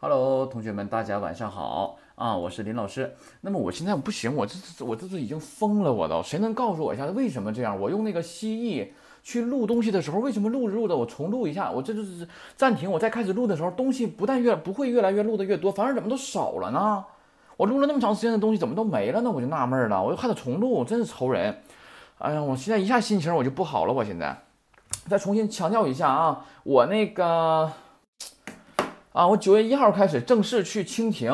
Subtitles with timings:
[0.00, 2.36] Hello，同学们，大家晚上好啊！
[2.36, 3.16] 我是林老师。
[3.40, 6.22] 那么我现在不行，我这这我这是已经疯了，我都。
[6.22, 7.80] 谁能告诉我一下为什么这样？
[7.80, 8.90] 我用那个蜥蜴
[9.24, 17.04] 去录东西的时候，为什么录着录的我重录一下，我这就是暂停，我再开始录的时候，东西不但越不会越来越录的越多，反而怎么都少了呢？
[17.56, 19.28] 我录了那么长时间的东西，怎么都没了呢？
[19.28, 21.58] 我就纳闷了，我又还得重录，真是愁人。
[22.18, 24.44] 哎呀，我现在一下心情我就不好了，我现在
[25.08, 27.72] 再重新强调一下啊，我那个。
[29.18, 31.28] 啊，我九月一号开始正式去蜻蜓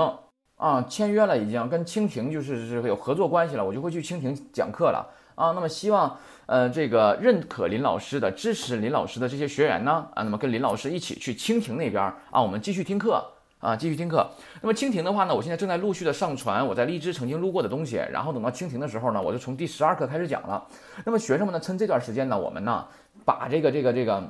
[0.57, 5.53] 啊，签约了，已经跟蜻蜓就是是有合作关系了，我就会去蜻蜓讲课了啊。
[5.53, 13.23] 那么希望呃这个认可林老师的、支持林老师的这些学员呢啊，那么跟林老师一起去蜻蜓那边啊，我们继续听课
[13.59, 14.27] 啊，继续听课。
[14.63, 20.67] 那么蜻蜓的话呢，我现在正在陆续的上传我在荔枝曾经录过的东西，然后等到蜻蜓的时候呢，我就从第十二课开始讲了。
[21.05, 22.87] 那么学生们呢，趁这段时间呢，我们呢
[23.27, 24.27] 把这个这个这个。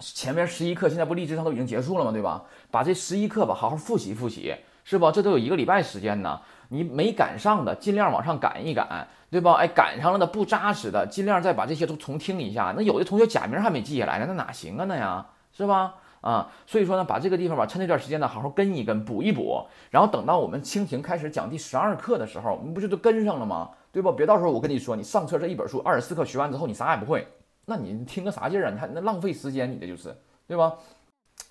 [0.00, 2.10] 前面十一课现在不荔枝上都已经结束了吗？
[2.10, 2.42] 对吧？
[2.74, 4.52] 把这十一课吧好好复习复习，
[4.82, 5.12] 是不？
[5.12, 6.40] 这都有一个礼拜时间呢。
[6.70, 9.52] 你没赶上的，尽量往上赶一赶，对吧？
[9.52, 12.74] 哎，赶上了的不扎实的，尽量再把这些都重听一下。
[12.76, 14.84] 那有的同学假名还没记下来呢，那哪行啊？
[14.88, 15.24] 那呀，
[15.56, 15.94] 是吧？
[16.20, 19.64] 啊，所以说呢，把这个地方吧，趁这段时间呢，好好跟一跟，补一补。
[19.90, 23.70] 然后等到我们蜻蜓开始讲第十二课的时候，你不就都跟上了吗？
[23.92, 24.10] 对吧？
[24.16, 27.28] 别到时候我跟你说，你上册这一本书二十四课学完之后，你啥也不会。
[27.66, 28.70] 那你听个啥劲儿啊？
[28.72, 30.16] 你还那浪费时间，你这就是，
[30.48, 30.72] 对吧？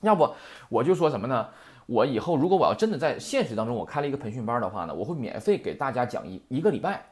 [0.04, 0.30] 要不
[0.70, 1.48] 我就说什么呢？
[1.88, 7.04] 我以后如果我要真的在现实当中我开了一个培训班的话呢，我会免费给大家讲一一个礼拜，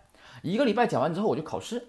[0.43, 1.83] 一个礼拜讲完之后我就考试，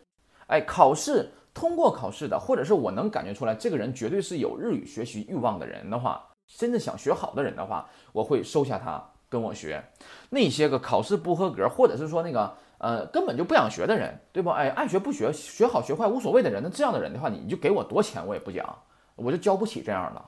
[0.46, 9.82] 哎，考试通过考试的，或者是我能感觉出来这个人绝对是有日语学习欲望的人的话，真的想学好的人的话，我会收下他跟我学。
[10.30, 12.52] 那些个考试不合格，或者是说那个。
[12.82, 14.50] 呃，根本就不想学的人，对不？
[14.50, 18.76] 哎，爱学不学，学好学坏无所谓的人，那这样的人的话，你就给我多钱我也不讲，
[19.14, 20.20] 我就交不起这样的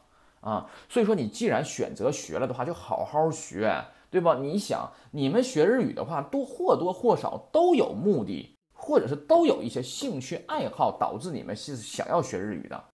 [0.45, 0.71] 啊。
[0.89, 4.35] 所以说，你既然选择学了的话，就好好学，对吧？
[4.35, 12.85] 你想，你们学日语的话，多或多或少都有目的，或者是都有一些兴趣爱好，导致你们是想要学日语的。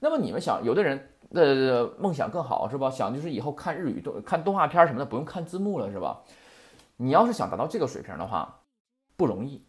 [0.00, 2.90] 那么你们想，有的人的梦想更好，是吧？
[2.90, 6.22] 想就是以后看日语动看动画片什么的，不用看字幕了，是吧？
[6.96, 8.60] 你要是想达到这个水平的话，
[9.16, 9.64] 不容易，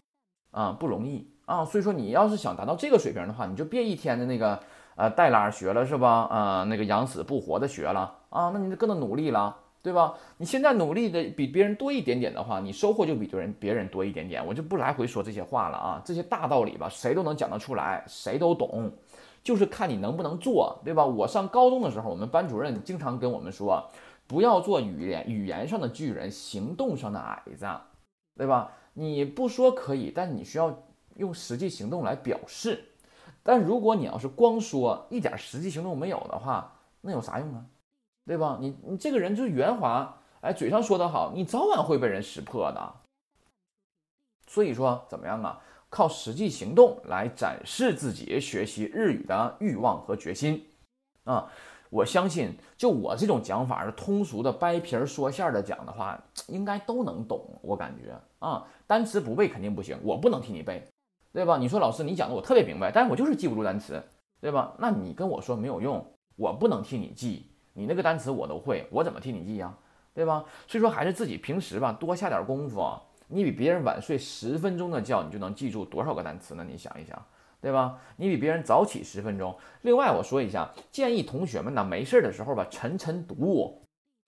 [0.50, 1.64] 啊，不容易啊！
[1.64, 4.60] 所以说，你要是想达到这个水平的话，你就别一天的那个
[5.00, 6.28] 呃带拉学了是吧？
[6.30, 10.14] 呃，那个养死不活的学了啊，那你就更得努力了，对吧？
[10.36, 14.46] 你现在努力的比别人多一点点的话，你收获就比别人别人多一点点。
[14.46, 18.92] 我就不来回说这些话了啊，这些大道理吧，谁都能讲得出来，谁都懂，
[19.42, 21.06] 就是看你能不能做，对吧？
[21.06, 23.90] 我上高中的时候，我们班主任经常跟我们说，
[24.28, 27.66] 不要做语言语言上的巨人，行动上的矮子，
[28.36, 28.74] 对吧？
[28.94, 30.78] 你不说可以，但你需要
[31.16, 32.84] 用实际行动来表示。
[33.52, 36.72] 但如果你要是光说，一点实际行动没有的话，
[37.02, 37.66] 那有啥用啊？
[38.24, 38.60] 对吧？
[38.62, 42.94] 你你这个人就是圆滑，哎，嘴上说的好，你早晚会被人识破的。
[44.46, 45.60] 所以说，怎么样啊？
[45.90, 50.64] 靠实际行动来展示自己学习日语的欲望和决心
[51.24, 51.52] 啊！
[51.90, 57.60] 我相信，就我这种讲法，是通俗的掰皮儿说馅儿的讲的话，应该都能懂。
[57.64, 60.88] 我感觉啊，单词不背肯定不行，我不能替你背，
[61.32, 61.58] 对吧？
[61.58, 64.04] 你说老师你讲的我特别明白，但是我就是记不住单词，
[64.42, 64.74] 对吧？
[64.78, 69.74] 那你跟我说没有用，我不能替你记，你那个单词我都会，我怎么替你记呀？
[70.14, 70.44] 对吧？
[70.68, 72.86] 所以说还是自己平时吧多下点功夫，
[73.28, 76.66] 你比别人晚睡十分钟的觉，你就能记住多少个单词呢？
[76.68, 77.22] 你想一想。
[77.62, 78.00] 对吧？
[78.16, 79.54] 你比别人早起十分钟。
[79.82, 83.84] 另外，我说一下，建议同学们呢，没事的时候吧，晨晨读，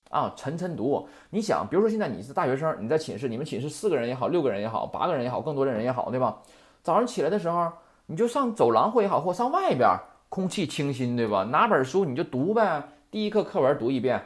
[0.10, 1.08] 啊，晨晨读。
[1.30, 6.42] 你想，比如说现在你是大学生，你在寝室，你们寝室四个人也好，六个人也好，八个人也好，更多的人也好，对吧？
[6.84, 7.72] 早上起来的时候，
[8.08, 9.90] 你就上走廊或也好，或上外边，
[10.30, 11.44] 空气清新，对吧？
[11.44, 12.84] 拿本书你就读呗。
[13.10, 14.22] 第一课课文读一遍，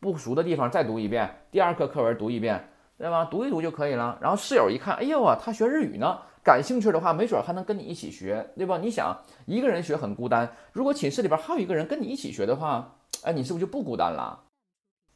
[0.00, 1.44] 不熟的地方再读一遍。
[1.50, 2.68] 第二课课文读一遍，
[2.98, 3.24] 对吧？
[3.26, 4.18] 读一读就可以了。
[4.20, 6.18] 然后室友一看，哎呦啊，他学日语呢。
[6.44, 8.76] 感兴趣的话，没准还能跟你一起学，对吧？
[8.76, 14.40] 你想一个人学很孤单，如果寝室里边还有一个人跟你一起学的话，哎，你是不是就不孤单了？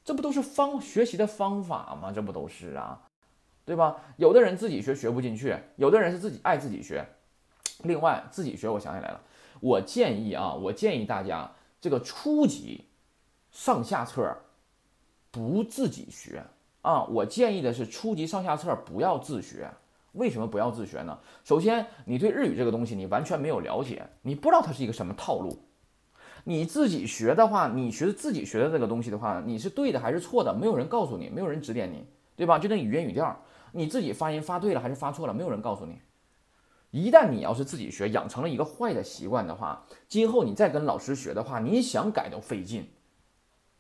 [0.04, 2.12] 这不都是方学习的方法吗？
[2.14, 3.00] 这不都是啊，
[3.66, 3.96] 对吧？
[4.16, 7.04] 有的人自己学学不进去，有的人是自己爱自己学。
[7.82, 9.20] 另外，自己学，我想起来了，
[9.60, 12.86] 我建议啊，我建议大家这个初级
[13.50, 14.34] 上下册
[15.30, 16.44] 不自己学
[16.80, 19.68] 啊，我建议的是初级上下册不要自学。
[20.12, 21.18] 为什么不要自学呢？
[21.44, 25.58] 首先，你对日语这个东西你完全没有了解，你不知道它是一个什么套路。
[26.44, 30.54] 你自己学的话，你学自己学的这个东西的话，你是对的还是错的？
[30.54, 32.58] 没有人告诉你，没有人指点你，对吧？
[32.58, 33.38] 就那语音语调，
[33.76, 36.00] 你自己发音发对了还是发错了，没有人告诉你。
[36.90, 42.88] 一旦你要是自己学，养成了一个坏的习惯的话，今后你再跟老师学的话，你想改都费劲。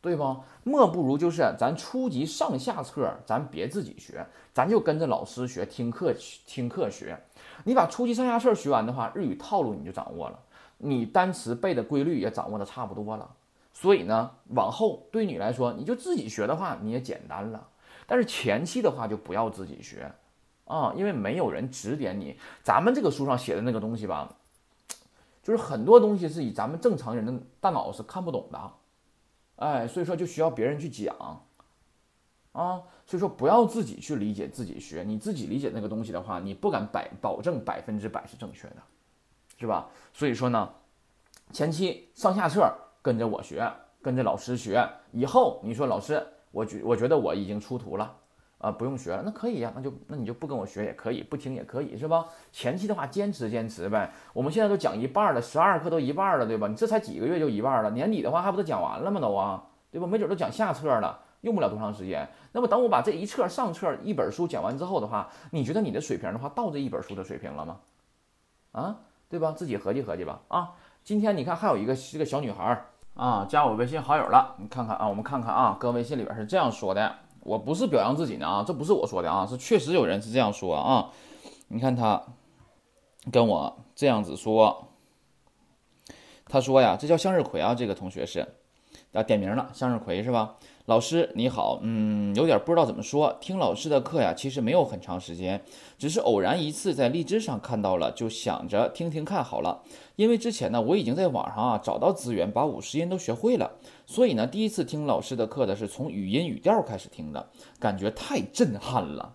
[0.02, 0.36] 对不？
[0.62, 6.14] 莫不如就是咱初级上下册，咱别自己学，咱就跟着老师学，听课
[6.46, 7.18] 听课学。
[7.64, 10.38] 你把初级上下册学完的话，日语套路你就掌握了，
[10.78, 13.34] 你单词背的规律也掌握的差不多了。
[13.72, 17.66] 所以呢，往后对你来说，你就自己学的话，你也简单了。
[18.06, 20.10] 但是前期的话，就不要自己学
[20.64, 22.38] 啊，因为没有人指点你。
[22.62, 24.36] 咱们这个书上写的那个东西吧，
[25.42, 28.72] 就是很多东西是以咱们正常人的大脑是看不懂的，
[29.56, 31.16] 哎，所以说就需要别人去讲
[32.52, 32.82] 啊。
[33.06, 38.76] 所以说不要自己去理解自己学，你自己理解那个东西的话，你不敢百保证百分之百是正确的，
[39.58, 39.88] 是吧？
[40.12, 40.70] 所以说呢，
[41.52, 42.72] 前期上下册。
[43.02, 43.72] 跟着我学，
[44.02, 46.26] 跟着老师学，以后你说老师，
[46.56, 48.16] 我觉我觉得我已经出图了，
[48.56, 52.24] 啊，不用学了，那可以呀，那就那你就不跟我学也可以，不听也可以，是吧？
[52.50, 54.10] 前期的话坚持坚持呗。
[54.32, 56.66] 我们现在都讲一半了，十二课都一半了，对吧？
[56.66, 59.20] 你这才几个月就一半了，年底的话还不都讲完了吗？
[59.20, 60.06] 都啊，对吧？
[60.06, 62.26] 没准都讲下册了，用不了多长时间。
[62.52, 67.80] 那么等我把这一册上册一本书讲完之后的话，你觉得你的水平的话到这一本书的水平了吗？
[68.72, 68.96] 啊，
[69.28, 69.52] 对吧？
[69.52, 70.40] 自己合计合计吧。
[70.48, 70.72] 啊，
[71.04, 72.86] 今天你看还有一个这个小女孩。
[73.16, 81.08] 啊，加我微信好友了，你看看啊，我们看看啊，哥微信里边是这样说的，我不是表扬自己呢啊，这不是我说的啊，是确实有人是这样说啊，
[81.68, 82.22] 你看他
[83.32, 84.88] 跟我这样子说，
[86.44, 88.46] 他说呀，这叫向日葵啊，这个同学是
[89.14, 90.56] 啊，点名了，向日葵是吧？
[90.86, 93.36] 老师你好，嗯，有点不知道怎么说。
[93.40, 95.60] 听老师的课呀，其实没有很长时间，
[95.98, 99.82] 只是偶然一次在荔枝上看到了，就想着听听看好了。
[100.14, 103.72] 因为之前呢，我已经在网上啊找到资源，把五十音都学会了，
[104.06, 107.50] 所以呢，第一次听老师的课的是从语音语调开始听的，
[107.80, 109.34] 感觉太震撼了，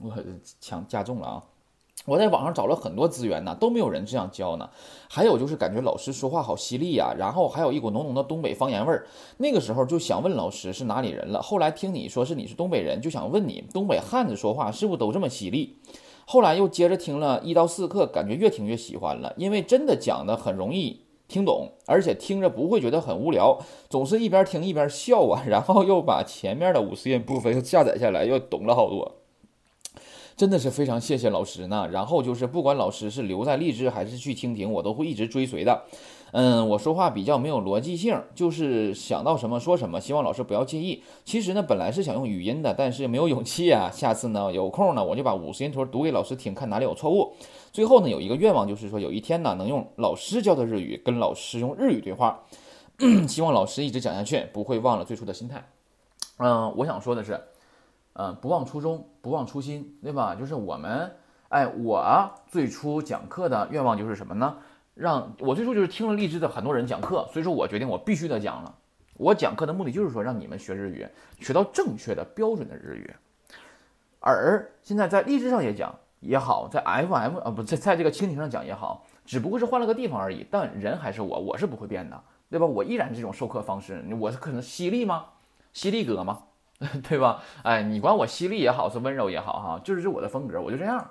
[0.00, 0.12] 我
[0.60, 1.44] 强加重了啊。
[2.04, 4.68] 我在网上找了很多资源呢，都没有人这样教呢。
[5.08, 9.06] 还有就是感觉老师说话好犀利呀，然后还有一股浓浓的东北方言味儿。
[9.36, 11.40] 那个时候就想问老师是哪里人了。
[11.40, 15.76] 后来听你说是你是东北人，就想问你东北汉子说话是不是都这么犀利？
[16.24, 23.58] 后来又接着听了一到四课，感觉越听越喜欢了，因为真的讲的很容易听懂，而且听着不会觉得很无聊，
[23.88, 25.42] 总是一边听一边笑啊。
[25.46, 29.21] 然后又把前面的五十音部分又下载下来，又懂了好多。
[30.36, 31.88] 真的是非常谢谢老师呢。
[31.92, 35.82] 然后就是不管老师是留在荔枝还是去蜻蜓，我都会一直追随的。
[36.32, 41.02] 嗯，我说话比较没有逻辑性，就是想到什么说什么，希望老师不要介意。
[41.26, 43.90] 其实呢，本来是想用语音的，但是没有勇气啊。
[43.92, 47.34] 下次呢，有空呢，我就把五十音图读给老师听，看哪里有错误。
[47.70, 52.40] 最后呢，有一个愿望，就是说有一天呢，能用老师教的日语跟老师用日语对话。
[53.28, 55.62] 希望老师一直讲下去，不会忘了最初的心态。
[56.38, 57.38] 嗯，我想说的是。
[58.14, 60.34] 嗯，不忘初衷，不忘初心，对吧？
[60.34, 61.10] 就是我们，
[61.48, 64.56] 哎，我最初讲课的愿望就是什么呢？
[64.94, 68.74] 让我最初就是听了励志的很多人讲课，所以说我决定我必须得讲了。
[69.16, 71.06] 我讲课的目的就是说让你们学日语，
[71.40, 73.10] 学到正确的标准的日语。
[74.20, 80.46] 而现在在励志上也讲也好，在 FM 啊不在在这个蜻蜓上讲也好，只不过是换了个地方而已。
[80.50, 82.66] 但人还是我，我是不会变的，对吧？
[82.66, 85.24] 我依然这种授课方式，我是可能犀利吗？
[85.72, 86.42] 犀利哥吗？
[87.08, 87.42] 对吧？
[87.62, 91.08] 哎，你管我犀利也好，是温柔也好，哈，就是我的风格，我就这样。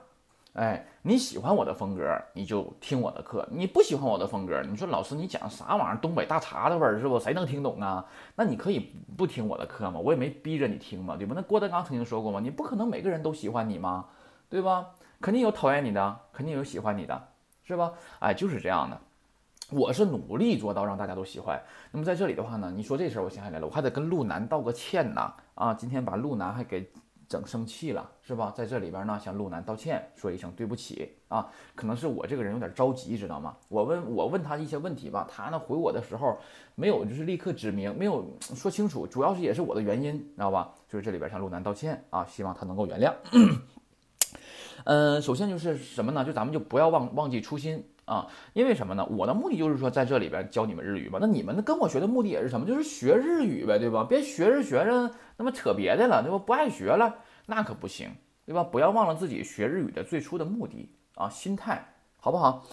[0.53, 2.03] 哎，你喜欢我的风格，
[2.33, 5.97] 你就听我的课；你不喜欢我的风格，你说老师你讲啥玩意儿？
[6.01, 7.17] 东北大碴子味儿是不？
[7.17, 8.05] 谁能听懂啊？
[8.35, 11.33] 那你可以不听我的课吗，我也没逼着你听嘛，对吧？
[11.35, 14.07] 那郭德纲曾经说过嘛，你不可能每个人都喜欢你嘛，
[14.49, 14.87] 对吧？
[15.21, 17.29] 肯定有讨厌你的，肯定有喜欢你的，
[17.63, 17.93] 是吧？
[18.19, 18.99] 哎，就是这样的。
[19.71, 21.61] 我是努力做到让大家都喜欢。
[21.91, 25.33] 那么在这里的话呢，你说这事儿我想起来了，我还得跟路南道个歉呐。
[25.55, 26.91] 啊，今天把路南还给
[27.29, 28.51] 整生气了，是吧？
[28.53, 31.49] 在这里边呢，向路南道歉，说一声对不起啊。
[31.73, 33.55] 可能是我这个人有点着急，知道吗？
[33.69, 36.37] 我问我问他一些问题吧，他呢回我的时候
[36.75, 40.73] 没有就是立刻指明，没有说清楚，主要是也是我的原因，知道吧？
[40.89, 43.13] 就是这里边向路南道歉啊，希望他能够原谅。
[44.83, 46.25] 嗯，首先就是什么呢？
[46.25, 47.85] 就咱们就不要忘忘记初心。
[48.11, 49.07] 啊，因为什么呢？
[49.09, 51.17] 我的目的就是说，在这里边教你们日语嘛。
[51.21, 52.67] 那你们跟我学的目的也是什么？
[52.67, 54.03] 就是学日语呗，对吧？
[54.03, 56.37] 别学着学着，那么扯别的了，对吧？
[56.37, 57.15] 不爱学了，
[57.45, 58.09] 那可不行，
[58.45, 58.65] 对吧？
[58.65, 61.87] 不要忘了自己学日语的最初的目的啊，心态，
[62.17, 62.65] 好不好？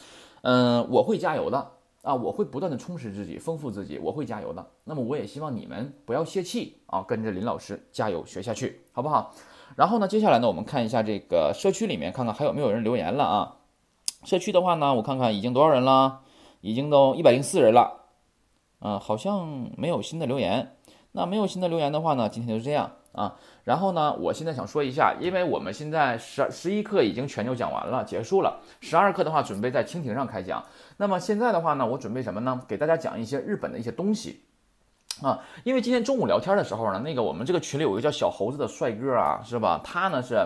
[0.42, 1.71] 嗯，我会加油的
[2.02, 4.66] 啊，我会不断的充实自己，丰富自己，我会加油的。
[4.83, 9.33] 那么我也希望你们不要泄气啊，跟着林老师加油学下去，好不好？
[9.76, 13.54] 然后呢，接下来呢，我们看一下这个社区里面，看看还有没有人留言了啊。
[14.25, 16.21] 社区的话呢，我看看已经多少人了，
[16.61, 18.07] 已经都一百零四人了，
[18.81, 20.75] 啊，好像没有新的留言。
[21.13, 23.37] 那没有新的留言的话呢，今天就这样啊。
[23.65, 28.61] 然后呢，我现在想说一下，因为我们现在十十一课已经全就讲完了，结束了。
[28.81, 30.63] 十二课的话，准备在蜻蜓上开讲。
[30.97, 32.61] 那么现在的话呢，我准备什么呢？
[32.69, 34.43] 给大家讲一些日本的一些东西。
[35.23, 39.81] 啊，因为今天中午聊天的时候呢，那个我们这个群里有一个叫小猴子的帅哥啊，是吧？
[39.83, 40.37] 他呢是，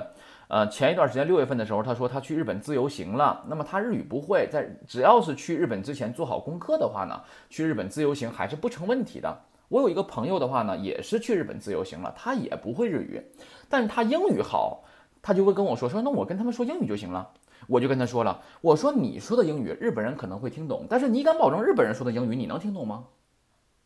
[0.48, 3.44] 呃，前一段时间六月份的时候，他说他去日本自由行了。
[3.46, 9.36] 那么他日语不会，在只要是去日本之前做好功课的话呢，去日本自由行还是不成问题的。
[9.68, 13.22] 我有一个朋友的话呢，也是去日本自由行了，他也不会日语，
[13.68, 14.84] 但是他英语好，
[15.20, 17.28] 他就会跟我说说，那我跟他们说英语就行了。
[17.68, 23.04] 我就跟他说了，我说你说的英语日本人可能会听懂，但是你敢保证日本人说的英语你能听懂吗？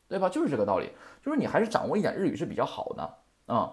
[0.08, 0.28] 对吧？
[0.28, 0.90] 就是这个道理，
[1.24, 3.72] 就是你还是掌握一点日语是比较好的啊。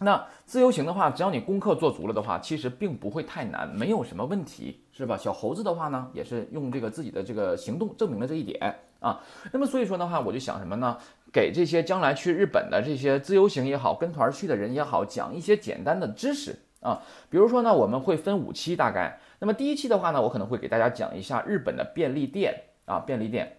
[0.00, 5.16] 那自由行的话，只要你功课做足了的话，其实并不会太难，没有什么问题，是吧？
[5.16, 9.20] 小猴子的话呢，也是用这个自己的这个行动证明了这一点啊。
[9.52, 10.96] 那么所以说的话，我就想什么呢？
[11.32, 17.02] 给这些将来去日本的这些自由行也好，跟团去的人也好，讲一些简单的知识啊。
[17.28, 19.18] 比如说呢，我们会分五期大概。
[19.40, 23.57] 那么第一期的话呢，我可能会给大家讲一下日本的便利店啊，便利店。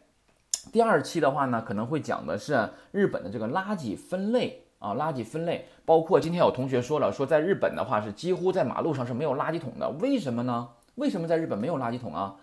[0.72, 10.70] 第二期的话呢，可能会讲的是日本的这个垃圾分类啊，垃圾分类，包括今天有同学说了，说在日本的话是几乎在马路上是没有垃圾桶的，为什么呢？
[10.96, 12.36] 为什么在日本没有垃圾桶啊？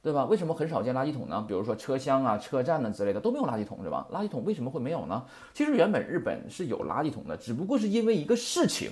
[0.00, 0.24] 对吧？
[0.24, 1.44] 为什么很少见垃圾桶呢？
[1.46, 4.06] 比如说车厢啊、车站呢之类的都没有垃圾桶，是吧？
[4.12, 5.24] 垃圾桶为什么会没有呢？
[5.52, 8.90] 其实原本日本是有垃圾桶的，只不过是因为一个事情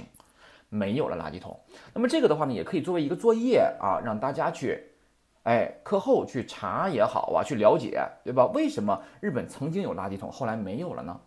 [0.68, 1.58] 没有了垃圾桶。
[1.94, 4.82] 那么这个的话呢，也可以作为一个作业啊，让大家去。
[5.46, 8.46] 哎，课后去查也好啊，去了解，对吧？
[8.46, 11.20] 为什么日本曾经有垃圾桶，后来没有了呢？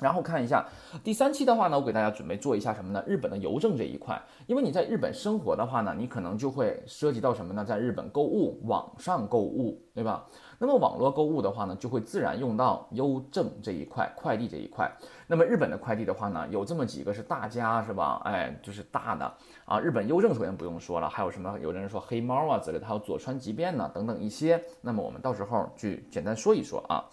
[0.00, 0.64] 然后看一下
[1.02, 3.02] 第三期的话呢，我给大家准备做一下什么呢？
[3.04, 7.64] 日本的邮政这一块，因为你在日本生活的话呢，你可能就会涉及到什么呢？
[7.64, 10.24] 在日本购物，网上购物，对吧？
[10.64, 14.88] 那么网络购物的话呢，就会自然用到邮政这一块，快递这一块。
[15.26, 18.22] 那么日本的快递的话呢，有这么几个是大家，是吧？
[18.24, 19.80] 哎，就是大的啊。
[19.80, 21.58] 日本邮政首先不用说了，还有什么？
[21.58, 24.62] 有的人说黑猫啊之类的，还有佐川急便呢等等一些。
[24.82, 27.10] 那么我们到时候去简单说一说啊。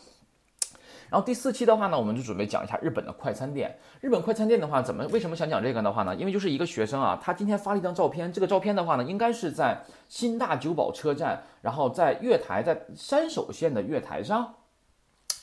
[1.09, 3.77] 然后第四期的话呢，我们就准备讲一下日本的快餐店。
[3.99, 6.15] 日本快餐店的话，怎么为什么想讲这个的话呢？
[6.15, 14.55] 因为就是一个学生啊，他今天发了一张照片，这个照片的话呢，应该是在新大久保车站，然后在月台，在山手线的月台上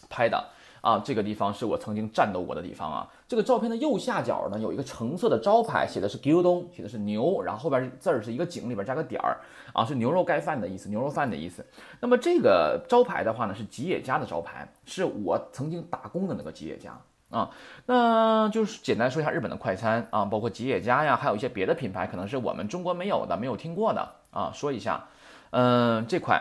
[0.08, 0.50] 拍的。
[0.86, 3.08] 啊，这个地方是我曾经战斗过的地方啊！
[3.26, 9.38] 这个照片的右下角呢，有一个橙色的招牌，写的是 g i l d o n 写的是牛，然后后边字儿是一个井里边加个点儿，
[9.72, 11.66] 啊，是牛肉盖饭的意思，牛肉饭的意思。
[11.98, 16.96] 那么这个招牌的话呢，是吉野家的招牌，是我曾经打工的那个吉野家
[17.30, 17.50] 啊。
[17.86, 25.04] 那就是简单说一下日本的快餐啊，包括吉野家呀，还有一些别的品牌，可能是我们中国没有的、没有听过的啊，说一下。
[25.50, 26.40] 嗯，这块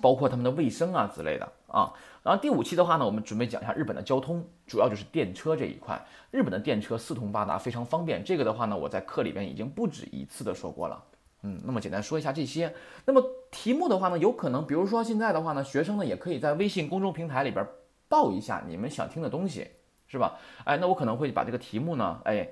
[0.00, 1.92] 包括他们的卫生啊之类的啊。
[2.22, 6.00] 然后第五期的话呢，我们准备讲一下日本的交通，主要就是电车这一块。
[6.30, 8.22] 日本的电车四通八达，非常方便。
[8.22, 11.02] 这个的话呢，我在课里边已经不止一次的说过了。
[11.42, 12.74] 嗯，那么简单说一下这些。
[13.06, 17.66] 那么题目的话呢，有可能，比如说现在的话呢，学生呢也可以在微信公众平台里边
[18.08, 19.68] 报一下你们想听的东西，
[20.06, 20.38] 是吧？
[20.64, 22.48] 哎，那我可能会把这个题目呢，哎。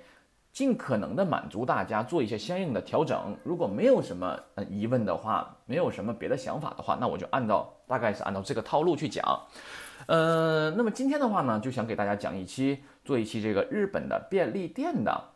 [0.59, 3.37] 尽可能的满足大家，做一些相应的调整。
[3.45, 4.37] 如果没有什么
[4.69, 9.25] 疑问的话，没有什么别的想法的话，那我就按照大概是按照这个套路去讲。
[10.09, 15.31] 呃，那么今天的话呢，就想给大家讲一期，做一期这个日本的便利店的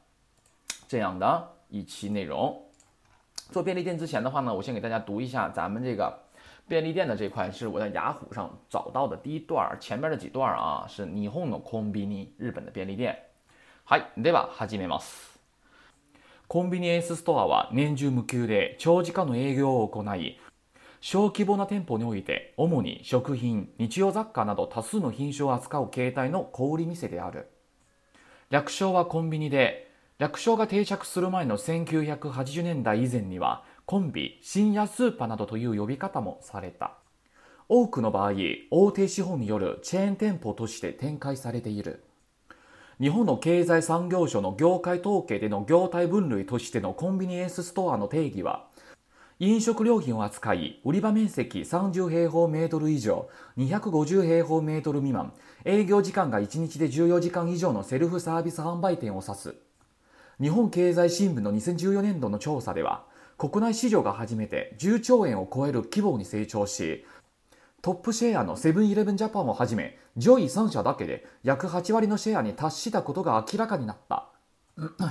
[0.88, 2.60] 这样的一期内容。
[3.52, 6.18] 做便利店之前的话呢，我先给大家读一下咱们这个
[6.66, 13.16] 便利店的这块，是我在雅虎上找到的第一段，前面的几段啊是霓虹的空比尼日本的便利店。
[13.84, 14.06] はい。
[14.16, 15.38] では、始めます。
[16.46, 20.38] コンビニエンスストアは年中無休で長時間の営業を行い、
[21.00, 27.48] 小規模な店舗において、主に食品、日用雑貨など多数の品種を扱う形態の小売店である。
[28.50, 36.92] 略称はコンビニで、略称が定着する前の1980年代以前には、コンビ、深夜スーパーなどという呼び方もされた。
[37.68, 38.32] 多くの場合、
[38.70, 42.04] 大手資本によるチェーン店舗として展開されている。
[43.02, 48.68] 日本の経済産業省の業界統計での業態分類としてのコンビニエンスストアの定義は、
[49.40, 53.28] 飲食料品を扱い、売り場面積30平方メートル以上、
[53.58, 55.32] 250平方メートル未満、
[55.64, 59.56] 営業時間が1日で14時間以上のセルフサービス販売店を指す。
[60.40, 63.02] 日本経済新聞の2014年度の調査では、
[63.36, 67.04] 国内市場が初めて10兆円を超える規模に成長し、
[67.81, 74.29] トップシェアのセブンイレブンジャパンをはじめ、上位3社だけで約8割のシェアに達したことが明らかになった。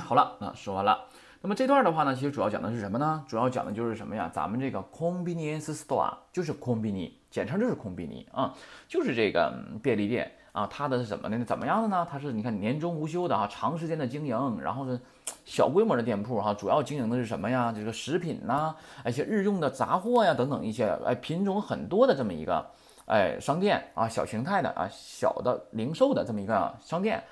[0.08, 1.06] 好了，那说完了。
[1.42, 3.24] 那么这段的话呢，其实主要讲的是什么呢？
[3.28, 4.30] 主要讲的就是什么呀？
[4.32, 8.54] 咱们这个 convenience store 就是 convenience，简称就是 convenience 啊，
[8.88, 9.52] 就是这个
[9.82, 10.32] 便利店。
[10.51, 11.45] 啊，它的是怎么的呢？
[11.45, 12.07] 怎么样的呢？
[12.09, 14.99] 它是你看年终无休的啊，长时间的经营，然后是
[15.45, 17.73] 小规模的店铺哈，主要经营的是什么呀？
[17.75, 22.65] 这个食品呐，一些日用的杂货呀等等一些，哎，品种很多的这么一个
[23.05, 27.23] 哎商店啊，小形态的啊，小的零售的这么一个商店。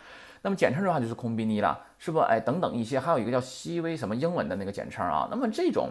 [0.41, 2.19] 那么简称的话就是空宾尼了，是不？
[2.19, 5.27] 哎，等等一些，还有一个叫西微什么英文的那个简称啊。
[5.29, 5.89] 那么这种，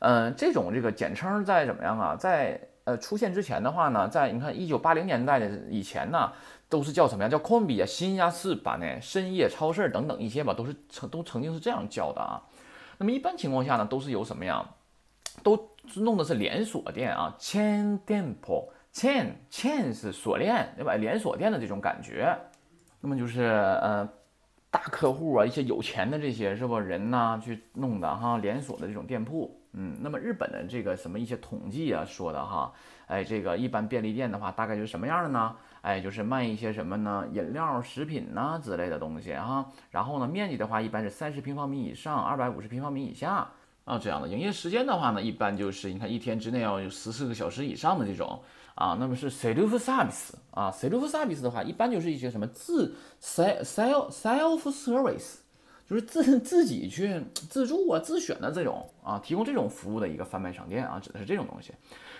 [0.00, 2.16] 嗯，这种这个简称在怎么样啊？
[2.16, 6.32] 在呃出现之前的话呢，在你看一九八零年代的以前呢，
[6.68, 7.28] 都是叫什么呀？
[7.28, 12.40] 叫空比啊，新亚四版呢，深夜超市等等一些吧，都是曾都曾经是这样叫的啊。
[12.98, 14.64] 那么一般情况下呢，都是有什么呀？
[15.42, 20.94] 都弄的是连锁店啊，千店铺，千千是锁链，对吧？
[20.94, 22.34] 连锁店的这种感觉。
[23.00, 24.08] 那么就是呃，
[24.70, 32.72] 大客户啊，一些有钱的这些是不人呐去弄的哈，连锁的这种店铺，嗯，那么日本的这个什么一些统计啊说的哈，
[33.06, 35.54] 哎，这个一般便利店的话，大概就是什么样的呢？
[35.82, 37.24] 哎，就是卖一些什么呢？
[37.32, 39.70] 饮料、食品呐之类的东西哈。
[39.90, 43.46] 然后呢，面积的话一般是三十平方米以上，二百五十平方米以下
[43.84, 44.26] 啊这样的。
[44.28, 48.40] 营业时间的话呢，一般就是你看一天之内要有十四个小时以上的这种。
[48.76, 55.36] 啊，那么是 self service 啊，self service 的话，一般就是一些什么自 self self service，
[55.87, 61.73] 就是自 自己去自助啊、自选的这种啊，提供这种服务的一个贩卖商店啊，指的是这种东西。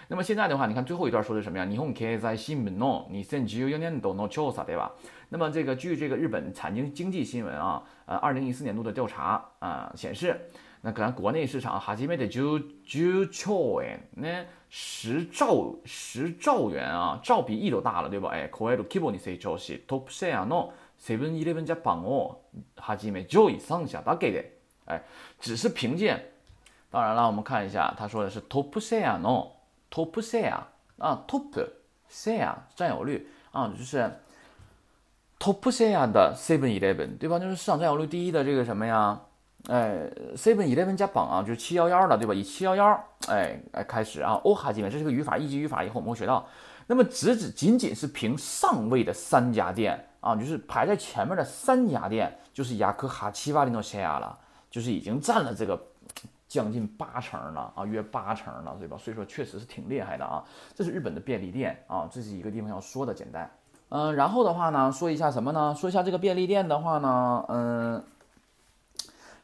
[0.07, 1.63] 那么现在的话，你看最后一段说的什么呀？
[1.63, 4.91] 你从経済新聞の2014年度の調査对吧？
[5.29, 10.39] 那么这个据这个日本产经经济新闻啊，呃，二零一四年度的调查啊显示。
[10.83, 18.29] 那咱国内市场哈基めて十十兆円ね十兆十兆元啊，兆比亿都大了，对吧？
[18.29, 22.41] 哎，超える規模に成長し、トップシェアの セブンイレブンジャパンを
[22.75, 24.51] はじめ上位三社だけで，
[24.85, 25.01] 哎，
[25.39, 26.31] 只是凭借。
[26.91, 29.53] 当然了，我们看一下，他说的是トップシェアの
[29.89, 30.63] トップシェア
[30.97, 31.71] 啊，トップ
[32.09, 34.11] シェア占有率啊，就是
[35.39, 37.39] トップシェア的 Seven Eleven，对吧？
[37.39, 39.21] 就是市场占有率第一的这个什么呀？
[39.69, 42.33] 哎，seven eleven 加榜啊，就是七幺幺的，对吧？
[42.33, 46.47] 以七幺幺，哎哎开始啊，欧哈基本这是个语法，一级语法，以后我们会学到。
[46.87, 54.36] 那么只只仅仅是凭上位的三家店 啊，就是排在前面的三家店，就是雅克哈奇瓦里诺西亚了，
[54.70, 55.80] 就是已经占了这个
[56.48, 58.96] 将近八成了啊，约八成了，对吧？
[58.98, 60.42] 所以说确实是挺厉害的啊。
[60.74, 63.50] 这是日本的便利店啊，这是一个地方要说的简单。
[63.90, 65.74] 嗯，然后的话呢，说一下什么呢？
[65.78, 68.04] 说一下这个便利店的话呢，嗯。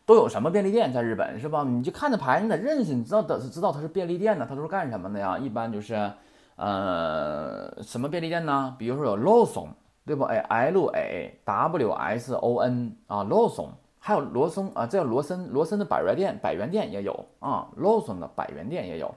[0.05, 1.63] 都有什么便利店在日本是吧？
[1.63, 5.39] 你就看着牌，你得认识，你知道的是知道它是便利店的，它都是干什么的呀？
[5.39, 6.11] 一般就是，
[6.57, 8.75] 呃，什么便利店呢？
[8.77, 9.69] 比如说有 Lawson，
[10.05, 10.25] 对不？
[10.25, 19.15] 哎，L A W S O N 啊，Lawson，还有罗森啊，这叫罗森，罗森的百元店，百元店也有啊，Lawson 的百元店也有，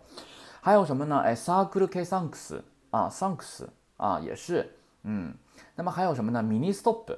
[0.62, 1.18] 还有什么呢？
[1.18, 3.66] 哎 s a k u r K Sanks 啊，Sanks
[3.98, 5.34] 啊，也是，嗯，
[5.76, 7.12] 那么还有什么呢？Mini Stop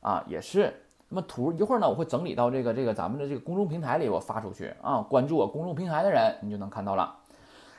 [0.00, 0.72] 啊，也是。
[1.10, 7.16] 那么图一会儿呢，我会整理到这个这个咱们的这个公众平台里，我发出去啊，关注我公众平台的人，你就能看到了。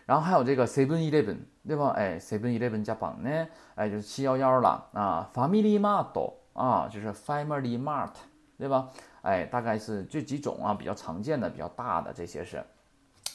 [0.10, 1.94] 然后还有这个 Seven Eleven，对吧？
[1.96, 5.30] 哎，Seven Eleven 加榜呢，哎，就是七幺幺了啊。
[5.32, 8.10] Family Mart 啊，就是 Family Mart，
[8.58, 8.88] 对吧？
[9.22, 12.64] 哎，大概是这几种啊，比较常见的、比较大的这些是。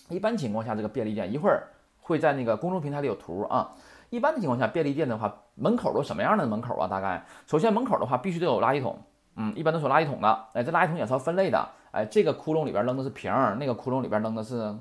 [0.09, 1.63] 一般情况下，这个便利店一会儿
[2.01, 3.71] 会在那个公众平台里有图啊。
[4.11, 6.89] 一般的情况下，便利店的话，门口都什么样的门口啊？
[6.89, 8.99] 大概首先门口的话，必须得有垃圾桶。
[9.37, 14.75] 嗯，一般都是有垃圾桶的，哎，这垃圾桶也是要分类的，哎，这个窟窿里边扔的是瓶儿，那个窟窿里边扔的是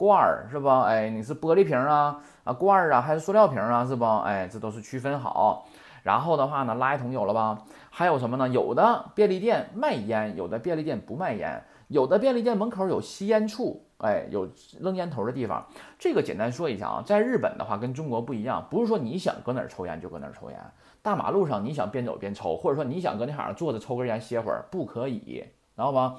[0.00, 0.84] 罐儿，是吧？
[0.84, 4.22] 哎，你是玻璃瓶啊，啊罐儿啊，还是塑料瓶啊，是吧？
[4.24, 5.66] 哎，这都是区分好。
[6.02, 7.58] 然后的话呢，垃圾桶有了吧？
[7.90, 8.48] 还有什么呢？
[8.48, 14.48] 有的便利店卖烟，有的便利店不卖烟，有的便利店门口有吸烟处，哎，有
[14.80, 15.66] 扔烟头的地方。
[15.98, 20.58] 这个简单说一下啊，在日本的话跟中国不一样，不是说你想搁哪儿抽烟就搁哪儿抽烟。
[21.02, 25.44] 大马路上，你想边走边抽，或者说你想搁那哈坐着抽根烟歇会儿，不可以，
[25.76, 26.16] 知道吧？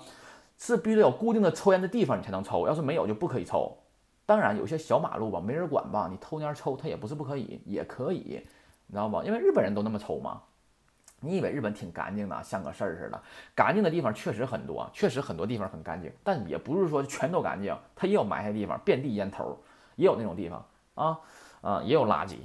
[0.62, 2.68] 是必须得有固定的抽烟的地方，你才能抽。
[2.68, 3.76] 要是没有，就不可以抽。
[4.28, 8.46] 当然，有些小马路吧，没人管吧，你偷烟抽，它也不是不可以，也可以，
[8.86, 9.24] 你知道吧？
[9.26, 10.40] 因为日本人都那么抽嘛。
[11.20, 13.20] 你以为日本挺干净的，像个事儿似的？
[13.56, 19.58] 干净的地方确实很多，确实很多地方很干净，但也不是说全都干净，它也有埋汰地方，遍地烟头，
[19.96, 21.20] 也有那种地方啊
[21.62, 22.36] 啊，也有垃圾。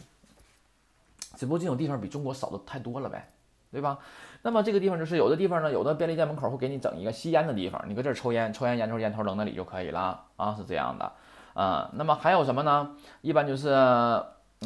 [1.37, 3.29] 只不过这种地方比中国少的太多了呗，
[3.71, 3.99] 对吧？
[4.43, 11.13] 那么这个地方就是有的地方呢，有的便利店门口会给你整一个吸烟的地方，你搁这儿抽烟，抽烟烟头烟头扔那里就可以了啊，是这样的
[11.55, 11.91] 啊。
[11.95, 12.91] 那么还有什么呢？
[13.23, 13.75] 一般就是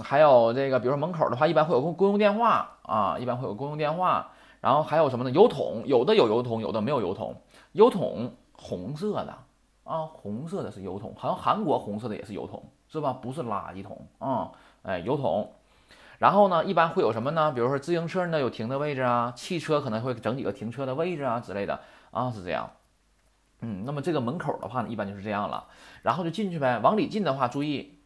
[0.02, 4.32] 还有这个，比如说门口的话，一般会有公公用电话啊，一般会有公用电话。
[4.60, 5.30] 然后还有什么呢？
[5.30, 7.34] 油桶，有的有油桶，有的没有油桶。
[7.72, 9.34] 油桶红色的
[9.84, 13.14] 啊，红色的是油桶，好像韩国红色的也是油桶，是吧？
[13.14, 15.50] 不是垃圾桶啊，哎，油桶。
[16.20, 17.50] 然后呢，一般会有什么呢？
[17.50, 21.80] 比如说自行车呢有停的位置啊，汽车可能会整几个停车的位置啊之类的
[22.10, 22.70] 啊，是这样。
[23.62, 25.68] 嗯，那么这个门口的话呢，一般就是这样了。
[26.02, 28.00] 然后就进去呗，往里进的话，注意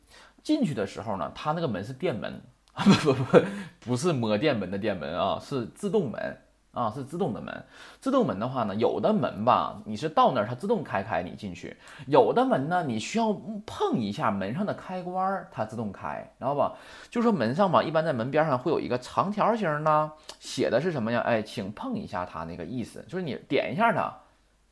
[0.44, 2.40] 进去的时候呢，它那个门是电门，
[3.02, 3.40] 不不不，
[3.80, 6.38] 不是摸电门的电门啊，是自动门。
[6.74, 7.64] 啊，是自动的门。
[8.00, 11.74] 自动门的话呢，有的门吧，你是到那儿它自动开开你进去；
[12.06, 13.32] 有的门呢，你需要
[13.64, 16.74] 碰一下门上的开关，它自动开，知道吧？
[17.08, 20.10] 就说门上吧，一般在门边上会有一个长条形的，
[20.40, 21.20] 写的是什么呀？
[21.20, 24.12] 哎，请碰一下它那个意思，就是你点一下它，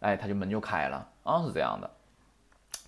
[0.00, 1.88] 哎，它就门就开了啊，是这样的。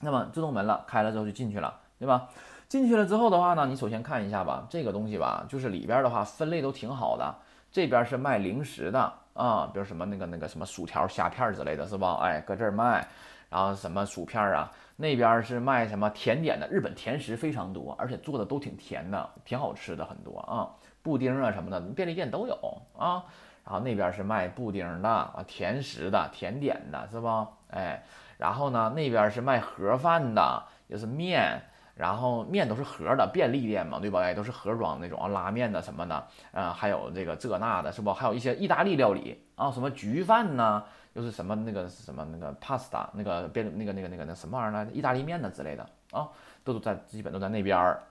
[0.00, 2.28] 那么自动门了，开了之后就进去了，对吧？
[2.68, 7.34] 进去了之后的话呢，你首先看一下吧，这个东西吧，就是里边的话分类都挺好的。
[7.74, 12.20] 这边是卖零食的啊，比如什么那个那个什么薯条、虾片之类的是吧？
[12.22, 13.04] 哎，搁这儿卖，
[13.50, 20.70] 然后什么薯片啊，那边是卖什么甜点的，日本甜食非常多，而且做的都挺甜的，挺好吃的很多啊，
[21.02, 22.54] 布丁啊什么的，便利店都有
[22.96, 23.24] 啊。
[23.64, 27.48] 然后那边是卖布丁的啊，甜食的、甜点的是吧？
[27.72, 28.00] 哎，
[28.38, 31.60] 然后呢，那边是卖盒饭的，也是面。
[31.94, 34.26] 然后面都是盒的，便利店嘛，对吧？
[34.26, 38.12] 也，都是盒装那种啊，拉面的什么的，啊，还有这个这那的，是不？
[38.12, 40.82] 还有一些意大利料理啊，什么焗饭呢？
[41.12, 44.90] 又是什么那个什么那个 pasta 那个便那个那个那个那什么玩意儿呢？
[44.92, 46.28] 意大利面的之类的啊，
[46.64, 48.02] 都在基本都在那边儿。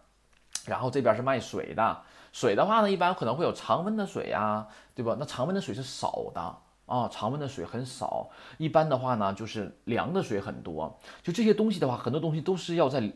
[0.65, 1.97] 然后这边是卖水的，
[2.31, 4.65] 水的话呢，一般可能会有常温的水呀，
[4.95, 5.17] 对吧？
[5.19, 6.39] 那常温的水是少的
[6.85, 8.29] 啊，常温的水很少。
[8.57, 10.97] 一般的话呢，就是凉的水很多。
[11.21, 13.11] 就这些东西的话，很多东西都是要在。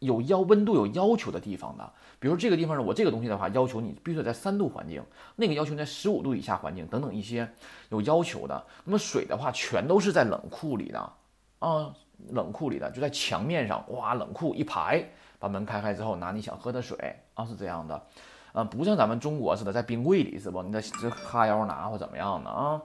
[0.00, 5.02] 有要温度有要求的地方的，比如这个地方呢，我这个东西的话，要求你必须得在三度环境，
[5.36, 7.48] 那个要求在十五度以下环境等等一些
[7.88, 8.62] 有要求的。
[8.84, 11.12] 那么水的话，全都是在冷库里的
[11.60, 11.94] 啊，
[12.30, 15.02] 冷库里的就在墙面上，哇，冷库一排，
[15.38, 18.06] 把门开开之后拿你想喝的水啊，是这样的，
[18.52, 20.62] 啊，不像咱们中国似的在冰柜里是不？
[20.62, 22.80] 你在这哈腰拿或怎么样的啊？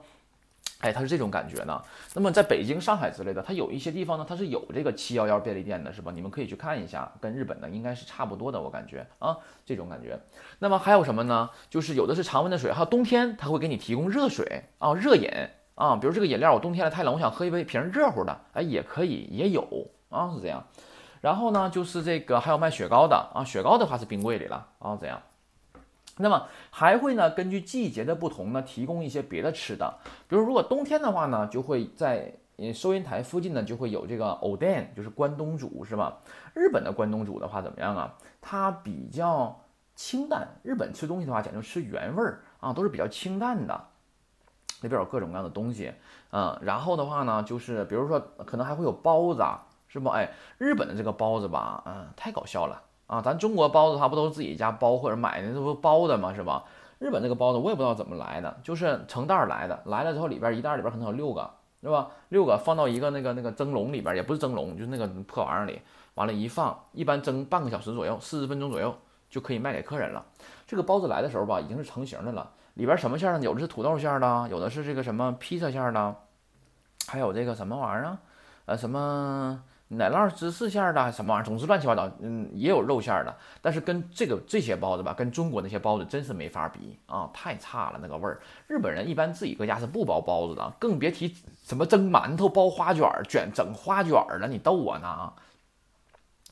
[0.82, 1.80] 哎，它是这种感觉呢。
[2.12, 6.12] 那么在北京、上海之类的，它有一些地方呢，它是有这个七幺幺便利店的，是吧？
[6.12, 10.20] 你们可以去看一下，跟日本的应该是差不多的，我感觉啊，这种感觉。
[10.58, 11.48] 那么还有什么呢？
[11.70, 15.30] 就是有的是常温的水，还有冬天它会给你提供热水啊，热饮
[15.76, 19.62] 啊，比如这个饮料我冬天了太冷，我想喝一杯瓶热乎的，哎，也可以，也有
[20.10, 20.64] 啊，是这样。
[21.20, 25.22] 然后呢，就是这个还有卖雪糕的啊，雪糕的话是冰柜里了啊，这样。
[26.18, 29.98] 那么还会呢，根据季节的不同呢，提供一些别的吃的。
[30.28, 32.34] 比如如果冬天的话呢，就会在
[32.74, 36.18] 收银台附近呢，就会有这个 oden，就是关东煮，是吧？
[36.54, 38.14] 日本的关东煮的话怎么样啊？
[38.40, 39.58] 它比较
[39.94, 40.46] 清淡。
[40.62, 43.88] 日本吃东西的话讲究吃原味儿啊，都是比较清淡的。
[44.82, 45.92] 那边有各种各样的东西，
[46.30, 49.42] 嗯，然后的话呢，就是比如说可能还会有包子，
[49.88, 50.10] 是不？
[50.10, 52.82] 哎，日本的这个包子吧，嗯，太搞笑了。
[53.12, 56.32] 啊，咱中国包子它不都是自己家包或者买的，这不包的吗？
[56.34, 56.64] 是吧？
[56.98, 61.50] 日本这个包子我也不知道怎么来的，就是成袋来的，来了之后里边一袋里边可能有六个，
[61.82, 62.08] 是吧？
[62.30, 65.82] 六个放到一个那个那个蒸笼里边，也不是蒸笼，就是那个破玩意儿里，
[66.14, 68.96] 完了，一放，一般蒸半个小时左右，四十分钟左右
[69.28, 70.24] 就可以卖给客人了。
[70.66, 73.44] 这个包子来的时候吧，已经是成型的了，里边什么馅儿呢？
[73.44, 76.16] 有的是土豆馅儿的，有的是这个什么披萨馅儿的，
[77.08, 78.18] 还有这个什么玩意儿啊？
[78.64, 79.62] 呃，什么？
[79.94, 88.40] 奶酪芝士馅的什么玩意儿，总之乱七八糟，嗯，也有肉馅的，但是跟这个这些包子吧，跟中国那些包子真是没法比啊，太差了那个味儿。
[88.66, 95.34] 日本人一般自己搁家是不包包子的，更别提什么蒸馒头、包花卷、卷整花卷了，你逗我呢啊，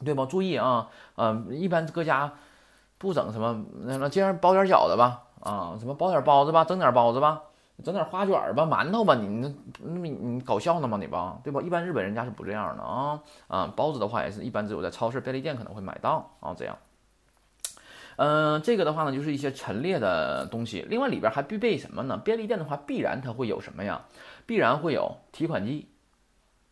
[0.04, 0.26] 对吧？
[0.26, 2.32] 注意啊，嗯，一般搁家
[2.98, 7.42] 不整什么，那那今儿包点饺子吧，啊，什么包点包子吧，蒸点包子吧。
[7.82, 10.98] 整点花卷吧，馒头吧，你那那么你搞笑呢吗？
[11.00, 11.60] 你吧，对吧？
[11.62, 16.76] 一般日本人家是不这样的啊啊，包子的话也是一般只有在超市、便利店可能会买到啊，这样。
[18.16, 20.84] 嗯，这个的话呢，就是一些陈列的东西。
[20.90, 22.18] 另外里边还必备什么呢？
[22.18, 24.02] 便利店的话，必然它会有什么呀？
[24.44, 25.88] 必然会有提款机，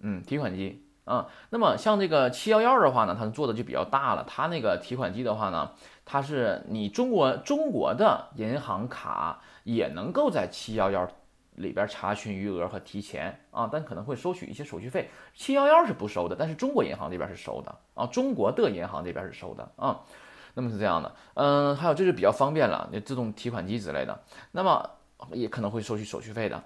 [0.00, 1.28] 嗯，提款机啊。
[1.48, 4.24] 那么像这个七幺幺的话呢，它做的就比较大了。
[4.28, 5.70] 它那个提款机的话呢，
[6.08, 9.42] 它是你中国中国的银行卡。
[9.64, 11.06] 也能够在七幺幺
[11.56, 15.10] 里边查询余额和提钱啊，但可能会收取一些手续费。
[15.34, 20.00] 七幺幺是不收的，但是中国银行这边是收的啊，中国的银行这边是收的啊。
[20.54, 24.18] 那么是这样的，嗯，还有这是比较方便了，那自动提款机之类的，
[24.52, 24.88] 那么
[25.32, 26.64] 也可能会收取手续费的。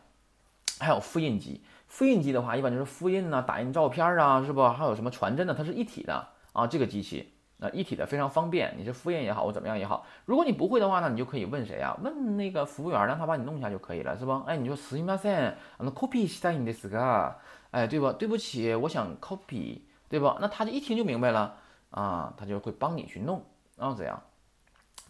[0.79, 4.63] 还有复印机，复印机的话一般就是复印呐、打印照片啊，是不？
[4.69, 7.32] 还有什么传真的，它是一体的啊，这个机器。
[7.62, 10.06] 那一体的非常方便，你是复印也好，或怎么样也好。
[10.26, 11.98] 如果你不会的话呢，你就可以问谁啊？
[12.04, 14.32] 问那个服务员，让他帮你弄一下就可以了，是不？
[14.46, 17.34] 哎，你说すみません、あのコピーしたいんですが，
[17.72, 18.14] 哎，对不？
[18.14, 20.38] 对不起，我想 copy，对不？
[20.40, 21.56] 那他就一听就明白了
[21.90, 23.44] 啊，他就会帮你去弄
[23.78, 24.22] 啊，这样。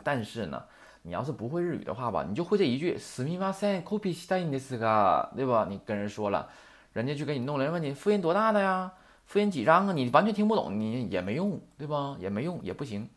[0.04, 0.64] 但是呢，
[1.02, 5.68] 你要是不会日语的话吧，你就会这一句すみません、コピーしたいんですが，对吧？
[5.70, 6.48] 你跟人说了，
[6.94, 8.94] 人家就给你弄了，问你复印多大的呀？
[9.33, 9.95] 复印几张啊？
[9.95, 12.15] 你完全听不懂，你也没用，对吧？
[12.21, 13.09] 也没用，也不行，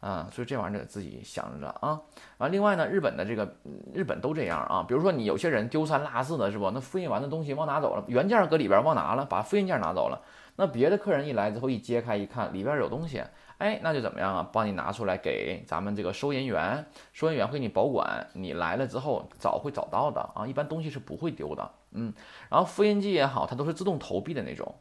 [0.00, 2.00] 啊，所以这玩意儿得自己想着啊。
[2.38, 3.54] 完，另外呢，日本的这个
[3.92, 4.82] 日本都这样啊。
[4.88, 6.70] 比如说你有些人丢三落四的，是不？
[6.70, 10.18] 那复印完的东西忘拿走了，原件搁里边忘拿了，把复印件拿走了。
[10.56, 13.22] 那别的客人一来之后一揭开一看，里边有东西，
[13.58, 14.48] 哎，那就怎么样啊？
[14.50, 18.26] 帮你拿出来给咱们这个收银员，收银员会给你保管。
[18.32, 21.70] 你来了之后找会找到的啊，一般东西是不会丢的。
[21.90, 22.14] 嗯，
[22.48, 24.74] 然后复印机也好，它都是自动投币的那种。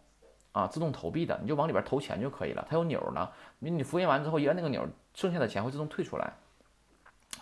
[0.53, 2.65] 啊，自动投币的，你就往里边投钱就可以了。
[2.69, 3.27] 它有钮呢，
[3.59, 6.31] 你你复印完之后一按那个钮，剩下的钱会自动退出来。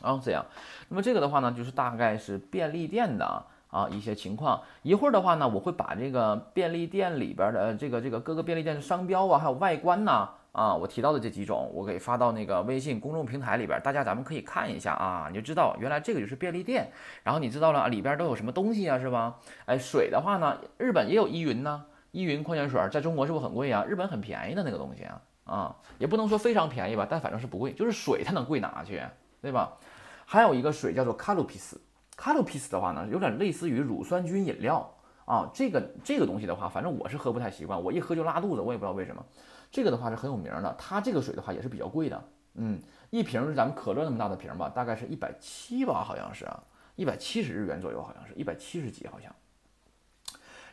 [0.02, 0.44] 啊，这样。
[0.88, 4.62] 那么这个的话呢，就是大概是便利店的啊一些情况。
[4.82, 16.90] 一会儿的话呢，我会把这个便利店里边的这个这个各个便利店的商标啊，还有外观呐啊，我提到的这几种，我给发到那个微信公众平台里边，大家咱们可以看一下啊，你就知道原来这个就是便利店。
[17.24, 19.36] 然后你知道了里边都有什么东西啊，是吧？
[19.66, 21.86] 哎，水的话呢，日本也有依云呢。
[22.12, 23.84] 依云矿泉水在中国是不是很贵啊？
[23.86, 29.02] 日本很便宜的那个东西啊，啊，也不能说非常便宜吧，但反正是不贵，就是水它能贵哪去，
[29.42, 29.78] 对吧？
[30.26, 31.80] 还有一个水叫做卡路皮斯，
[32.16, 34.94] 卡路皮斯的话呢，有点类似于乳酸菌饮料
[35.26, 39.26] 啊，这个这个东西的话，反正我是喝不太习惯，我一喝就拉肚子，我也不知道为什么。
[39.72, 42.22] 这个的话是很有名的，它这个水的话也是比较贵的，
[42.56, 46.62] 嗯，一瓶是咱们可乐那么大的瓶吧，大概是一百七吧，好像是啊，
[46.98, 49.34] 一百七十日元左右，好像是一百七十几，好像。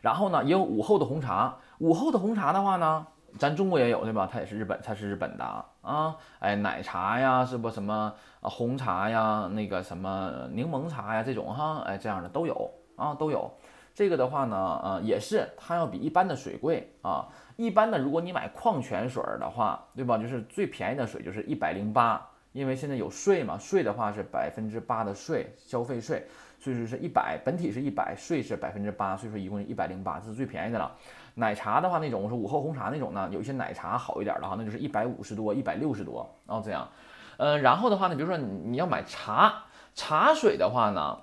[0.00, 1.56] 然后呢，也有午后的红茶。
[1.78, 3.06] 午后的红茶的话呢，
[3.38, 4.28] 咱中国也有，对吧？
[4.30, 5.44] 它也是日本，它是日本的
[5.82, 6.16] 啊。
[6.38, 8.48] 哎，奶茶呀，是不什么啊？
[8.48, 13.50] 红茶呀，那个什么柠檬茶呀，这种哈，哎，这样的都有啊，都有。
[13.94, 17.26] 这个的话呢，呃，也是它要比一般的水贵啊。
[17.56, 20.16] 一般的，如果你买矿泉水的话，对吧？
[20.16, 26.24] 就是最便宜的水就是一百零八，因为现在有税嘛，税的话是百分之八的税，消费税。
[26.60, 30.92] 所以说是一百，本体是一百，税是百分之八，所以说一共一百零八，这是最便宜的了。
[31.34, 36.88] 奶茶的话，那种我说午后红茶那种呢，有一些奶茶好一点的哈，那就是一百五十多，一百六十多，然后这样。
[37.36, 39.62] 呃，然后的话呢，比如说你要买茶，
[39.94, 41.16] 茶水的话呢，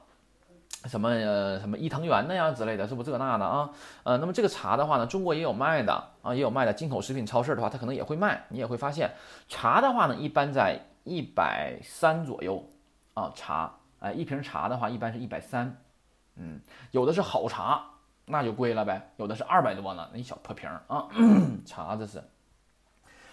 [0.86, 3.69] 什么呃什么伊藤源的呀之类的，是不这那的啊？
[4.04, 6.71] 呃，那么这个茶的话呢，中国也有卖的啊，也有卖的。
[6.71, 9.12] 进口食品超市的话，它可能也会卖，你也会发现
[9.50, 12.63] 茶的话呢，一般在一百三左右
[13.13, 13.74] 啊，茶。
[14.06, 15.82] 哎，一瓶茶的话，一般是一百三，
[16.36, 17.84] 嗯，有的是好茶，
[18.26, 19.10] 那就贵了呗。
[19.18, 21.08] 有的是二百多呢，那一小破瓶啊，
[21.65, 22.22] 茶这是。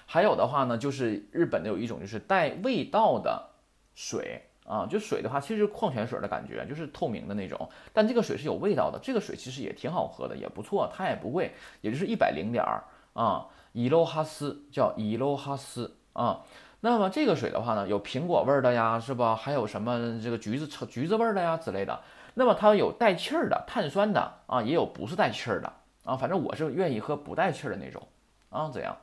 [0.07, 3.51] 还有的话呢，就是日本的有一种就是带味道的
[3.95, 8.99] 水啊，就水的话，其实矿泉水的感觉，就是透明的那种，但这个水是有味道的。
[9.03, 12.83] 这个水其实也挺好喝的，也不错，它也不贵，也就是一百零点儿
[13.13, 13.47] 啊。
[13.73, 16.41] 伊洛哈斯叫伊洛哈斯啊。
[16.85, 19.37] 那么这个水的话呢，有苹果味儿的呀，是吧？
[19.37, 22.01] 还有什么这个橘子橙橘子味儿的呀之类的。
[22.35, 25.73] 那么它有带气儿的碳酸的啊，也有不是带气儿的
[26.05, 26.17] 啊。
[26.17, 28.03] 反正我是愿意喝不带气儿的那种
[28.51, 28.69] 啊。
[28.69, 28.97] 怎样。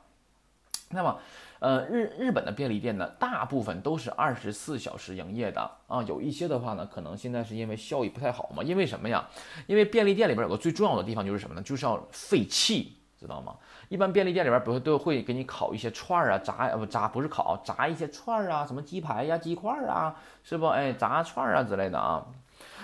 [0.90, 1.18] 那么，
[1.60, 6.02] 呃，日日本的便利店呢，大部分都是二十四小时营业的啊。
[6.02, 8.62] 有一些的话呢，可能现在是因为效益不太好嘛。
[8.62, 9.26] 因为什么呀？
[9.66, 11.62] 因为便利店里边有个最重要的地方就是什么呢？
[11.62, 12.99] 就是要废气。
[13.20, 13.54] 知道吗？
[13.90, 20.66] 一般便利店里边，比如都会给你烤一些串儿啊，炸呃不炸不是烤，炸一些串儿啊，什么鸡排呀、鸡块儿啊，是不？
[20.68, 22.26] 哎，炸串儿啊之类的啊。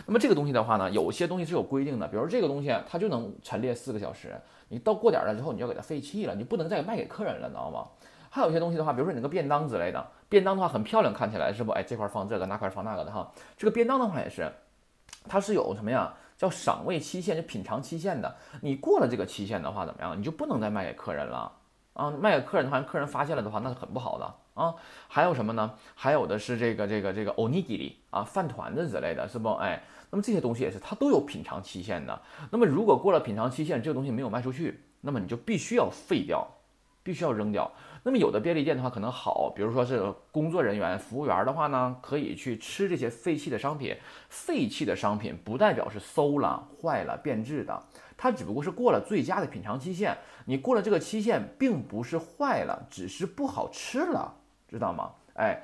[0.05, 7.87] 那么这个东西的话呢，有些东西是有规定的，比如这个东西它就能陈列四个小时，你到过点了之后，你要给它废弃了，你不能再卖给客人了，知道吗？
[8.29, 11.73] 还有一些东西的话，比如说你那个便当之类的，便当的话很漂亮，看起来是不？
[11.73, 13.33] 哎，这块儿放这个，那块儿放那个的哈。
[13.57, 14.53] 这个便当的话也是，
[15.27, 16.13] 它是有什么呀？
[16.37, 18.37] 叫赏味期限，就品尝期限的。
[18.61, 20.19] 你过了这个期限的话，怎么样？
[20.19, 21.53] 你就不能再卖给客人了
[21.95, 22.11] 啊！
[22.11, 24.75] 卖给客人的话，客人发现了的话，那是很不好的啊。
[25.09, 25.75] 还有什么呢？
[25.95, 29.51] 还有的是这个这个这个 onigiri 啊，饭团子之类的，是不？
[29.55, 32.21] 哎，那么这些东西也是，它都有品尝期限的。
[32.51, 36.47] 那么如果过了品尝期限，这个东西没有卖出去，那么你就必须要废掉，
[37.03, 37.71] 必须要扔掉。
[38.07, 43.97] 那么有的便利店的话可能好，比如说是工作人员、服务员的话呢，可以去吃这些废弃的商品。
[44.29, 47.83] 废弃的商品不代表是馊了、坏了、变质的，
[48.17, 50.17] 它只不过是过了最佳的品尝期限。
[50.45, 54.33] 你过了这个期限，并不是坏了，只是不好吃了，
[54.69, 55.11] 知道吗？
[55.35, 55.61] 哎，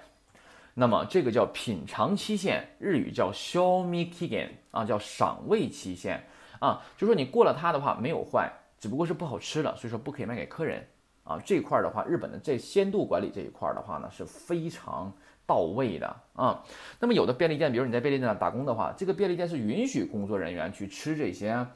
[0.74, 6.20] 那么这个叫品尝期限，日语叫 “shomikigen” 啊，叫赏味期限
[6.58, 10.84] 啊，就说你过了它的话没有坏，只不过是不好吃了，所以说不可以卖给客人。
[11.24, 15.12] 啊，这块儿的话，日本的这鲜度管理这一块儿的话呢，是非常
[15.46, 16.64] 到位的啊。
[16.98, 21.66] 那么有的便利店，比如你在便利店打工的话，这个便利店是允许工作人员去吃这些，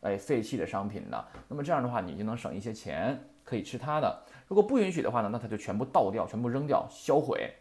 [0.00, 1.24] 哎，废弃的商品的。
[1.48, 4.22] 那么这样的话，你就能省一些钱，可以吃它的。
[4.46, 7.52] 如果不允许的话呢，那它就全部倒掉，全部扔掉，销毁，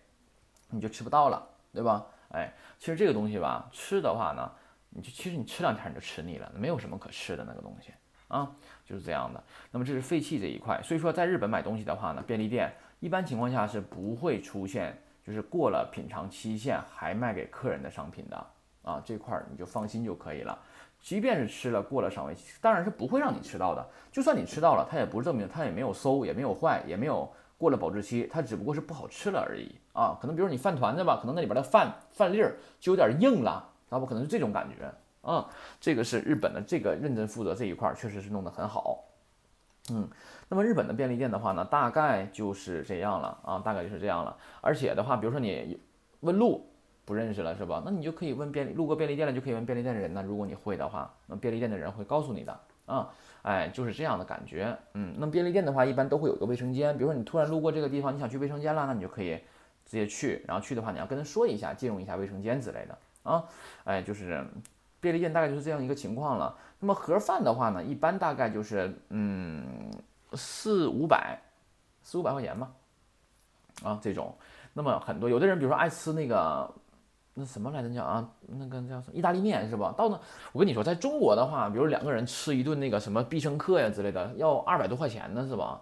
[0.70, 1.44] 你就吃不到了，
[1.74, 2.06] 对吧？
[2.30, 4.52] 哎，其实这个东西吧，吃的话呢，
[4.90, 7.92] 你就其实你吃两天你就吃腻了，没有什么可吃的那个东西。
[8.34, 8.52] 啊，
[8.84, 9.42] 就是这样的。
[9.70, 18.48] 那么这是废弃这一块，所以说在日本买东西的话呢，便利店一般情况下是不会出现就是过了品尝期限还卖给客人的商品的
[18.82, 20.58] 啊，这块儿你就放心就可以了。
[21.00, 23.86] 即便是吃了过了赏味期，当然是不会让你吃到的。
[24.12, 30.18] 就算你吃到了，它也不是证明它也没有馊，也没有坏，也没有过了保质期，它只不过是不好吃了而已啊。
[30.20, 34.92] 可能比如你饭团子吧，可能那里边的饭饭粒儿就有点硬了，那不可能是这种感觉
[35.24, 35.50] 啊。
[35.82, 39.04] 这个是日本的这个认真负责这一块，确实是弄得很好。
[39.90, 40.08] 嗯，
[40.48, 44.38] 那么日本的便利店的话呢，大概就是这样了啊，大概就是这样了。
[44.62, 45.80] 而且的话，比如说你
[46.20, 46.70] 问路。
[47.06, 47.84] 不认识了是吧？
[47.84, 50.24] 那你就可以问便利路过便利店了，就可以问便利店的人呢。
[50.26, 53.14] 如果你会的话，那便利店的人会告诉你的啊。
[53.42, 54.74] 哎，就是这样的感觉。
[54.94, 56.98] 嗯，那便利店的话，一般都会有个卫生间。
[56.98, 59.36] 比如说你突然路过这个地方，你想去卫生间了，那你就可以
[59.86, 60.46] 直接去。
[60.48, 62.98] 然后去的话，你要跟他说一下，借用一下卫生间之类的
[63.30, 63.44] 啊。
[63.84, 64.42] 哎，就是
[65.04, 66.56] 便利店大概就是这样一个情况了。
[66.80, 69.92] 那么盒饭的话呢，一般大概就是嗯
[70.34, 71.38] 四五百
[72.02, 72.72] 四五百块钱吧。
[73.84, 74.34] 啊，这种。
[74.74, 76.74] 那么很多有的人，比如说爱吃那个。
[77.36, 78.30] 那什么来着叫啊？
[78.46, 79.92] 那个叫什么意大利面是吧？
[79.98, 80.20] 到那
[80.52, 85.82] 我跟你说，在中国的话，比如两个人吃一顿那个什么必胜客呀之类的，要二百多块钱呢，是吧？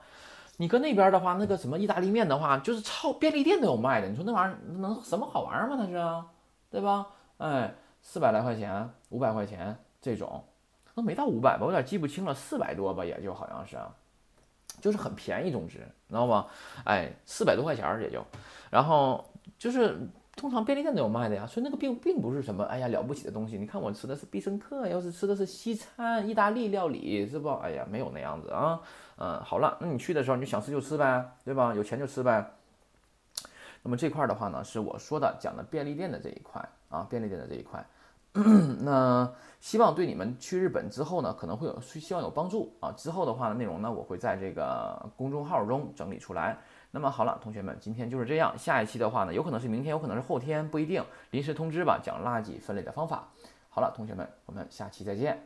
[0.55, 4.07] 你搁那边的话，那个什么意大利面的话，就是超便利店都有卖的。
[4.07, 5.75] 你说那玩意儿能什么好玩吗？
[5.77, 6.23] 它是，
[6.69, 7.05] 对吧？
[7.39, 10.43] 哎，四百来块钱，五百块钱这种，
[10.95, 11.61] 那没到五百吧？
[11.61, 13.77] 我有点记不清了，四百多吧，也就好像是，
[14.81, 15.77] 就是很便宜，总之，
[16.09, 16.47] 知道吗？
[16.85, 18.25] 哎，四百多块钱也就，
[18.69, 19.23] 然后
[19.57, 19.97] 就是。
[20.33, 23.57] 通常便利店都有卖的呀，所以那个并并不是什么哎呀了不起的东西。
[23.57, 27.49] 你看我吃的是必胜客，要是吃的是西餐、意大利料理，是不？
[27.55, 28.81] 哎呀，没有那样子啊。
[29.17, 31.75] 嗯，好了，那你去的时候你就想吃就吃呗，对吧？
[31.75, 32.49] 有钱就吃呗。
[33.83, 37.85] 那么这块的话呢，是我说的讲的便利店的这一块啊，便利店的这一块。
[38.79, 42.89] 那希望对你们去日本之后呢，可能会有希望有帮助啊。
[42.95, 46.57] 之后的话呢内容呢，我会在这个公众号中整理出来。
[46.91, 48.57] 那么好了，同学们，今天就是这样。
[48.57, 51.99] 下一期的话呢，有可能是明天，有可能是后天，不一定，临时通知吧。
[52.01, 53.27] 讲垃圾分类的方法。
[53.69, 55.41] 好了，同学们，我们下期再见。